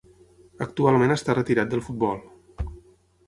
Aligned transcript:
Actualment 0.65 1.13
està 1.15 1.35
retirat 1.39 1.71
del 1.73 1.83
futbol. 1.89 2.17